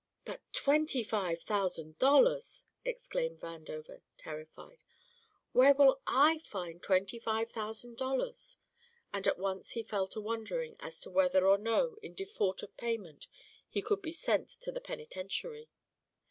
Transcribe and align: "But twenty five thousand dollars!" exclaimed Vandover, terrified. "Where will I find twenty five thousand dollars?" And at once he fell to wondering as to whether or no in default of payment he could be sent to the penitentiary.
"But 0.25 0.41
twenty 0.51 1.03
five 1.03 1.43
thousand 1.43 1.99
dollars!" 1.99 2.65
exclaimed 2.83 3.39
Vandover, 3.39 4.01
terrified. 4.17 4.79
"Where 5.51 5.75
will 5.75 6.01
I 6.07 6.39
find 6.39 6.81
twenty 6.81 7.19
five 7.19 7.51
thousand 7.51 7.97
dollars?" 7.97 8.57
And 9.13 9.27
at 9.27 9.37
once 9.37 9.73
he 9.73 9.83
fell 9.83 10.07
to 10.07 10.19
wondering 10.19 10.75
as 10.79 10.99
to 11.01 11.11
whether 11.11 11.47
or 11.47 11.59
no 11.59 11.97
in 12.01 12.15
default 12.15 12.63
of 12.63 12.75
payment 12.77 13.27
he 13.69 13.83
could 13.83 14.01
be 14.01 14.11
sent 14.11 14.49
to 14.61 14.71
the 14.71 14.81
penitentiary. 14.81 15.69